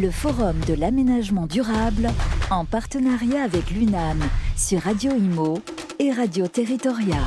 [0.00, 2.10] le Forum de l'aménagement durable
[2.50, 4.20] en partenariat avec l'UNAM
[4.56, 5.58] sur Radio Imo
[5.98, 7.22] et Radio Territoria.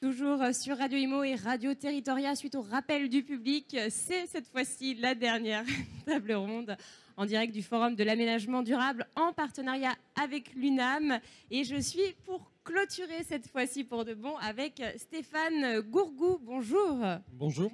[0.00, 4.94] Toujours sur Radio Imo et Radio Territoria, suite au rappel du public, c'est cette fois-ci
[4.96, 5.64] la dernière
[6.06, 6.76] table ronde
[7.16, 11.18] en direct du Forum de l'aménagement durable en partenariat avec l'UNAM.
[11.50, 16.38] Et je suis pour clôturer cette fois-ci pour de bon avec Stéphane Gourgou.
[16.42, 16.98] Bonjour.
[17.32, 17.70] Bonjour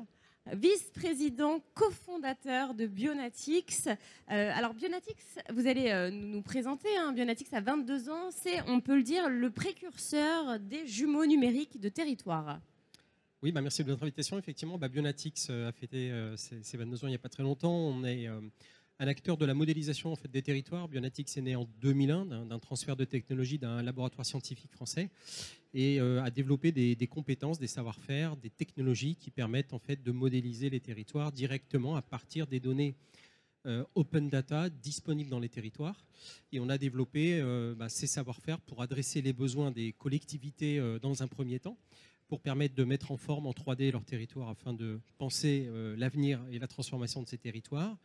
[0.52, 3.86] vice-président cofondateur de Bionatix.
[3.86, 3.94] Euh,
[4.54, 6.88] alors Bionatix, vous allez euh, nous présenter.
[6.98, 7.12] Hein.
[7.12, 11.88] Bionatix a 22 ans, c'est, on peut le dire, le précurseur des jumeaux numériques de
[11.88, 12.60] territoire.
[13.42, 14.38] Oui, bah merci de votre invitation.
[14.38, 17.74] Effectivement, bah, Bionatix euh, a fêté ses, 22 ans il n'y a pas très longtemps.
[17.74, 18.28] On est
[18.98, 20.88] un acteur de la modélisation en fait, des territoires.
[20.88, 25.10] Bionatix est né en 2001 d'un transfert de technologie d'un laboratoire scientifique français
[25.74, 30.12] et euh, a développé des, compétences, des savoir-faire, des technologies qui permettent en fait, de
[30.12, 32.94] modéliser les territoires directement à partir des données
[33.66, 36.04] euh, open data disponibles dans les territoires.
[36.50, 41.22] Et on a développé euh, bah, ces savoir-faire pour adresser les besoins des collectivités dans
[41.22, 41.78] un premier temps
[42.32, 46.58] pour permettre de mettre en forme en 3D leur territoire afin de penser l'avenir et
[46.58, 47.98] la transformation de ces territoires.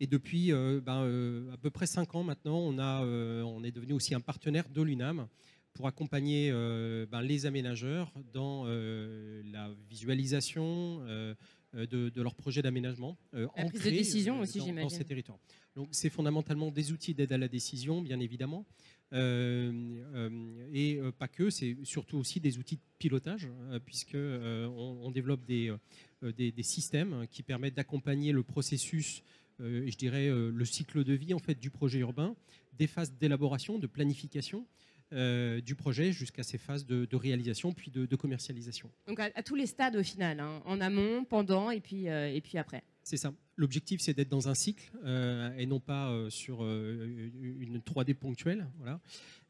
[0.00, 3.62] Et depuis euh, ben, euh, à peu près cinq ans maintenant, on, a, euh, on
[3.62, 5.28] est devenu aussi un partenaire de l'UNAM
[5.74, 11.00] pour accompagner ben, les aménageurs dans la visualisation
[11.74, 13.16] de, leurs projets d'aménagement.
[13.32, 14.82] la prise de décision aussi, j'imagine.
[14.82, 15.38] Dans ces territoires.
[15.76, 18.64] Donc c'est fondamentalement des outils d'aide à la décision, bien évidemment.
[19.12, 23.48] et pas que, c'est surtout aussi des outils de pilotage,
[23.84, 25.74] puisque on, développe des,
[26.22, 29.22] des, des, systèmes qui permettent d'accompagner le processus
[29.60, 32.36] euh, je dirais, euh, le cycle de vie en fait, du projet urbain,
[32.78, 34.66] des phases d'élaboration, de planification,
[35.12, 38.90] euh, du projet jusqu'à ces phases de, réalisation puis de, commercialisation.
[39.06, 42.58] Donc à, tous les stades au final, hein, en amont, pendant et puis, et puis
[42.58, 42.82] après.
[43.02, 43.32] C'est ça.
[43.56, 44.90] L'objectif, c'est d'être dans un cycle
[45.56, 48.66] et non pas sur une 3D ponctuelle.
[48.78, 49.00] Voilà.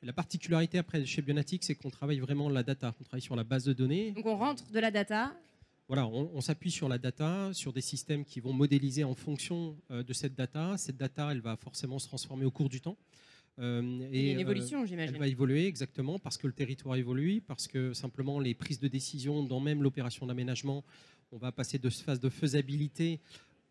[0.03, 2.95] La particularité après chez Bionatic, c'est qu'on travaille vraiment la data.
[3.01, 4.13] On travaille sur la base de données.
[4.13, 5.35] Donc on rentre de la data
[5.89, 10.03] voilà, on, s'appuie sur la data, sur des systèmes qui vont modéliser en fonction euh,
[10.03, 10.77] de cette data.
[10.77, 12.99] Cette data, elle va forcément se transformer au cours du temps.
[13.59, 15.15] Euh, et, une évolution, euh, j'imagine.
[15.15, 18.89] Elle va évoluer exactement parce que le territoire évolue, parce que simplement les prises de
[18.89, 20.85] décision dans même l'opération d'aménagement,
[21.33, 23.21] on va passer de phase de faisabilité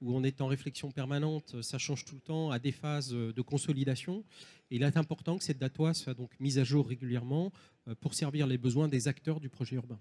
[0.02, 3.42] où on est en réflexion permanente, ça change tout le temps, à des phases de
[3.42, 4.24] consolidation.
[4.70, 7.52] Et il est important que cette data soit donc mise à jour régulièrement
[8.00, 10.00] pour servir les besoins des acteurs du projet urbain.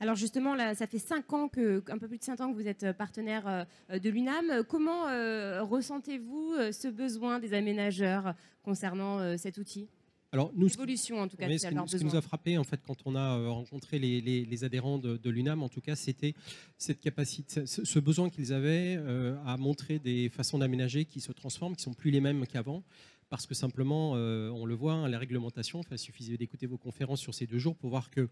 [0.00, 2.54] Alors justement, là, ça fait cinq ans que, un peu plus de cinq ans que
[2.56, 4.62] vous êtes euh, partenaire euh, de l'UNAM.
[4.68, 9.88] Comment euh, ressentez-vous ce besoin des aménageurs concernant cet outil?
[10.30, 12.80] Alors, nous, L'évolution, en tout cas, ce, qui, ce qui nous a frappé, en fait,
[12.86, 16.34] quand on a rencontré les, adhérents de, l'UNAM, en tout cas, c'était
[16.76, 19.00] cette capacité, ce, besoin qu'ils avaient
[19.46, 22.82] à montrer des façons d'aménager qui se transforment, qui sont plus les mêmes qu'avant
[23.30, 27.34] parce que simplement, on le voit, hein, la réglementation, il suffisait d'écouter vos conférences sur
[27.34, 28.28] ces deux jours pour voir que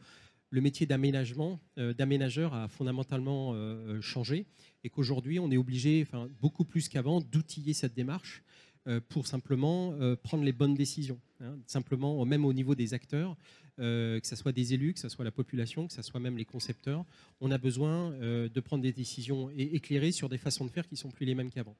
[0.50, 4.46] le métier d'aménagement, euh, d'aménageur a fondamentalement euh, changé
[4.84, 6.06] et qu'aujourd'hui, on est obligé,
[6.40, 8.42] beaucoup plus qu'avant, d'outiller cette démarche.
[8.42, 8.65] euh,
[9.08, 11.18] pour simplement prendre les bonnes décisions.
[11.40, 11.58] Hein.
[11.66, 13.36] simplement, même au niveau des acteurs,
[13.76, 16.44] que ce soit des élus, que ce soit la population, que ce soit même les
[16.44, 17.04] concepteurs,
[17.40, 21.10] on a besoin de prendre des décisions éclairées sur des façons de faire qui sont
[21.10, 21.76] plus les mêmes qu'avant.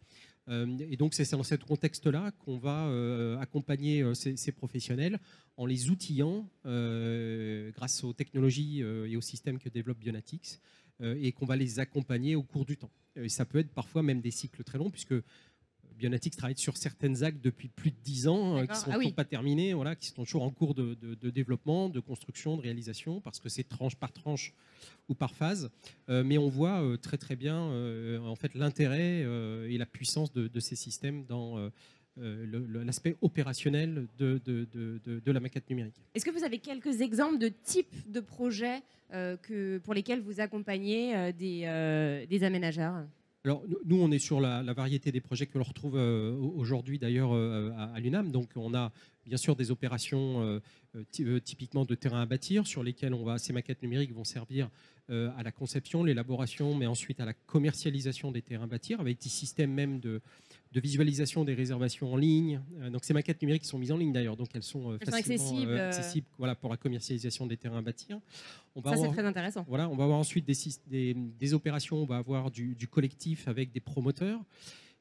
[0.49, 5.19] et donc, c'est dans ce contexte-là qu'on va accompagner ces, professionnels
[5.56, 10.61] en les outillant grâce aux technologies et aux systèmes que développe Bionatix
[11.00, 12.91] et qu'on va les accompagner au cours du temps.
[13.17, 15.15] Et ça peut être parfois même des cycles très longs puisque
[15.99, 19.25] Bionatix travaille sur certaines actes depuis plus de 10 ans, qui ne sont ah pas
[19.25, 20.97] terminées, voilà, qui sont toujours en cours de,
[21.31, 24.53] développement, de construction, de réalisation, parce que c'est tranche par tranche
[25.09, 25.71] ou par phase.
[26.09, 27.59] mais on voit très très bien
[28.21, 29.21] en fait l'intérêt
[29.71, 31.71] et la puissance de, de ces systèmes dans
[32.19, 32.47] euh,
[32.87, 35.97] l'aspect opérationnel de, de, la maquette numérique.
[36.15, 38.81] Est-ce que vous avez quelques exemples de types de projets
[39.12, 43.05] euh, que, pour lesquels vous accompagnez euh, des, des, aménageurs?
[43.47, 48.00] Alors, nous, on est sur la, variété des projets que l'on retrouve aujourd'hui d'ailleurs à,
[48.00, 48.32] l'UNAM.
[48.32, 48.91] Donc, on a
[49.25, 50.61] bien sûr des opérations
[51.12, 54.69] typiquement de terrain à bâtir sur lesquelles on va, ces maquettes numériques vont servir
[55.09, 59.29] à la conception, l'élaboration, mais ensuite à la commercialisation des terrains à bâtir avec des
[59.29, 60.20] systèmes même de,
[60.76, 62.61] de visualisation des réservations en ligne.
[62.81, 65.70] Euh, donc ces maquettes numériques sont mises en ligne d'ailleurs, donc elles sont euh, facilement
[65.70, 68.20] euh, accessibles, voilà, pour la commercialisation des terrains à bâtir.
[68.75, 69.64] On va Ça c'est très intéressant.
[69.67, 73.81] Voilà, on va avoir ensuite des, des, opérations, on va avoir du, collectif avec des
[73.81, 74.38] promoteurs.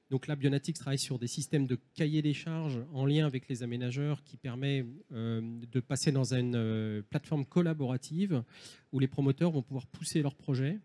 [0.10, 3.62] Donc là, Bionatics travaille sur des systèmes de cahier des charges en lien avec les
[3.64, 8.44] aménageurs qui permet de passer dans une plateforme collaborative
[8.94, 10.80] où les promoteurs vont pouvoir pousser leurs projets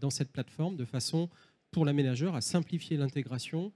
[0.00, 1.28] dans cette plateforme de façon
[1.72, 3.72] pour l'aménageur à simplifier l'intégration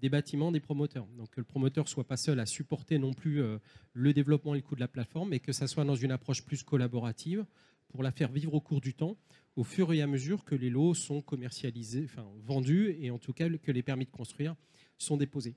[0.00, 1.06] des bâtiments des promoteurs.
[1.16, 3.58] Donc que le promoteur soit pas seul à supporter non plus euh,
[3.92, 6.42] le développement et le coût de la plateforme, mais que ça soit dans une approche
[6.42, 7.44] plus collaborative
[7.88, 9.16] pour la faire vivre au cours du temps,
[9.56, 13.32] au fur et à mesure que les lots sont commercialisés, enfin vendus, et en tout
[13.32, 14.54] cas que les permis de construire
[14.96, 15.56] sont déposés.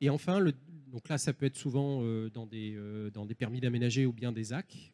[0.00, 0.44] Et enfin,
[0.88, 4.12] donc là, ça peut être souvent euh, dans, des, euh, dans des permis d'aménager ou
[4.12, 4.92] bien des AC.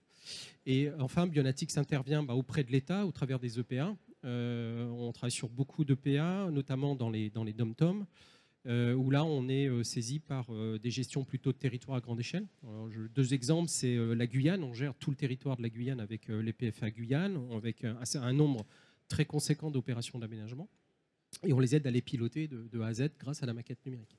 [0.67, 3.97] Et enfin, Bionatics intervient bah, auprès de l'État au travers des EPA.
[4.25, 8.07] on travaille sur beaucoup d'EPA, notamment dans les, dans les dom-toms.
[8.67, 12.01] Euh, où là, on est euh, saisi par euh, des gestions plutôt de territoire à
[12.01, 12.47] grande échelle.
[13.15, 14.63] deux exemples, c'est la Guyane.
[14.65, 18.67] On gère tout le territoire de la Guyane avec les PFA Guyane, avec un, nombre
[19.09, 20.69] très conséquent d'opérations d'aménagement.
[21.45, 23.55] Et on les aide à les piloter de, de A à Z grâce à la
[23.55, 24.17] maquette numérique.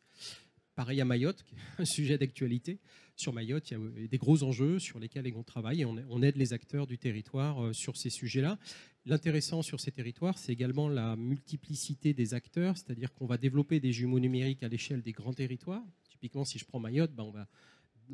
[0.79, 1.43] Pareil à Mayotte,
[1.77, 2.79] un sujet d'actualité.
[3.17, 6.37] Sur Mayotte, il y a des gros enjeux sur lesquels on travaille et on aide
[6.37, 8.57] les acteurs du territoire sur ces sujets-là.
[9.05, 13.91] L'intéressant sur ces territoires, c'est également la multiplicité des acteurs, c'est-à-dire qu'on va développer des
[13.91, 15.83] jumeaux numériques à l'échelle des grands territoires.
[16.11, 17.29] Typiquement, si je prends Mayotte, ben,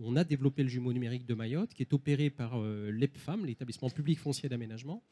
[0.02, 3.92] on, a développé le jumeau numérique de Mayotte, qui est opéré par euh, l'EPFAM, l'établissement
[3.92, 5.04] public foncier d'aménagement.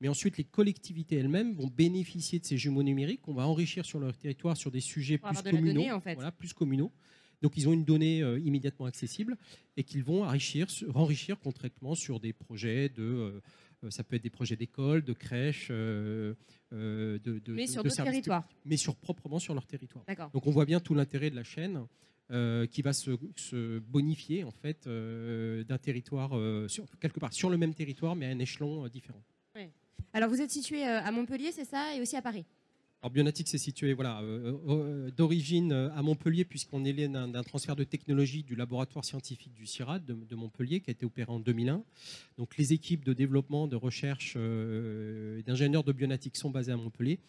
[0.00, 3.98] Mais ensuite, les collectivités elles-mêmes vont bénéficier de ces jumeaux numériques qu'on va enrichir sur
[4.00, 6.92] leur territoire sur des sujets plus communaux, voilà, plus communaux.
[7.42, 9.36] Donc, ils ont une donnée euh, immédiatement accessible
[9.76, 13.40] et qu'ils vont enrichir, enrichir concrètement sur des projets de euh,
[13.84, 16.34] euh, ça peut être des projets d'école, de crèche, euh,
[16.72, 18.46] euh, de, Mais sur d'autres territoires.
[18.64, 20.04] Mais sur, proprement sur leur territoire.
[20.32, 21.86] Donc on voit bien tout l'intérêt de la chaîne.
[22.70, 26.30] qui va se, bonifier en fait d'un territoire
[26.68, 29.22] sur, quelque part sur le même territoire mais à un échelon différent.
[30.12, 32.44] Alors vous êtes situé à Montpellier, c'est ça, et aussi à Paris
[33.02, 37.74] alors Bionatics est situé voilà, euh, euh, euh, d'origine à Montpellier, puisqu'on est d'un transfert
[37.74, 41.82] de technologie du laboratoire scientifique du CIRAD de, Montpellier, qui a été opéré en 2001.
[42.36, 47.20] Donc les équipes de développement, de recherche, d'ingénieurs de Bionatics sont basées à Montpellier.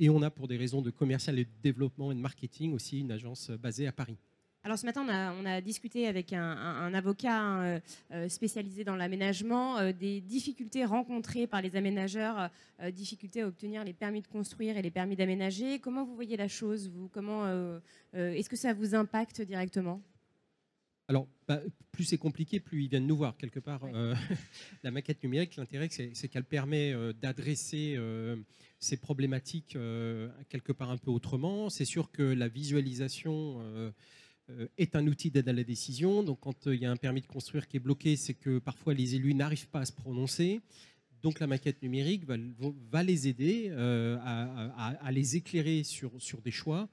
[0.00, 2.98] Et on a, pour des raisons de commercial et de développement et de marketing, aussi
[2.98, 4.16] une agence basée à Paris.
[4.64, 5.04] Alors ce matin,
[5.40, 7.80] on a, discuté avec un, avocat euh,
[8.12, 12.48] euh, spécialisé dans l'aménagement euh, des difficultés rencontrées par les aménageurs,
[12.92, 15.80] difficultés à obtenir les permis de construire et les permis d'aménager.
[15.80, 17.08] Comment vous voyez la chose vous?
[17.08, 17.46] Comment
[18.14, 20.00] Est-ce que ça vous impacte directement?
[21.08, 21.60] Alors, bah,
[21.90, 23.36] plus c'est compliqué, plus ils viennent nous voir.
[23.36, 23.82] Quelque part,
[24.82, 27.98] la maquette numérique, l'intérêt, c'est qu'elle permet d'adresser
[28.78, 29.76] ces problématiques
[30.48, 31.70] quelque part un peu autrement.
[31.70, 33.90] C'est sûr que la visualisation euh,
[34.76, 36.22] est un outil d'aide à la décision.
[36.22, 38.58] Donc quand euh, il y a un permis de construire qui est bloqué, c'est que
[38.58, 40.60] parfois les élus n'arrivent pas à se prononcer.
[41.22, 46.88] Donc la maquette numérique va, les aider euh, à, les éclairer sur, sur des choix,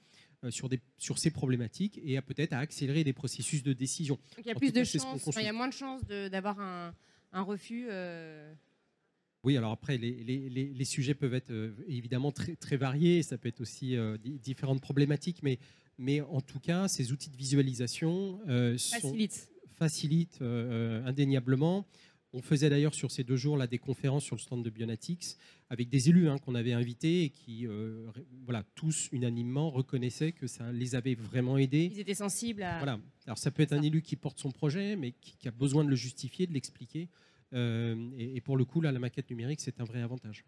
[0.52, 4.20] sur, des, sur ces problématiques et à peut-être à accélérer des processus de décision.
[4.38, 6.94] il y a plus de chances, il y a moins de chances d'avoir un,
[7.42, 7.88] refus.
[9.44, 11.52] Oui, alors après, les, les, les, sujets peuvent être
[11.88, 15.58] évidemment très, très variés, ça peut être aussi différentes problématiques, mais
[16.00, 18.78] mais en tout cas, ces outils de visualisation euh,
[19.76, 21.86] facilitent, euh, indéniablement.
[22.32, 25.36] On faisait d'ailleurs sur ces deux jours là, des conférences sur le stand de Bionatics
[25.70, 28.08] avec des élus hein, qu'on avait invités et qui, euh,
[28.46, 31.90] voilà, tous unanimement reconnaissaient que ça les avait vraiment aidés.
[31.92, 32.78] Ils étaient sensibles à.
[32.78, 33.00] Voilà.
[33.26, 35.90] Alors ça peut être un élu qui porte son projet, mais qui, a besoin de
[35.90, 37.10] le justifier, de l'expliquer.
[37.52, 40.46] et, et, pour le coup, là, la maquette numérique, c'est un vrai avantage.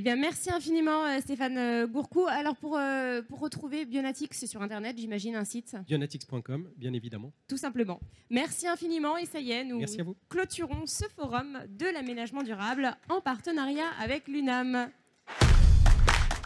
[0.00, 2.24] Eh bien, merci infiniment euh, Stéphane euh, Gourcou.
[2.28, 7.32] Alors pour, euh, pour retrouver Bionatics, c'est sur Internet, j'imagine, un site Bionatics.com, bien évidemment.
[7.48, 7.98] Tout simplement.
[8.30, 9.82] Merci infiniment et ça y est, nous
[10.28, 14.88] clôturons ce forum de l'aménagement durable en partenariat avec l'UNAM.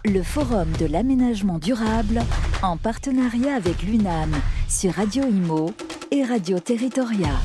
[0.06, 2.22] Le forum de l'aménagement durable
[2.62, 4.32] en partenariat avec l'UNAM
[4.66, 5.74] sur Radio Imo
[6.10, 7.38] et Radio Territoria.